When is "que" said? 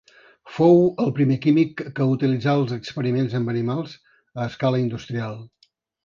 1.99-2.07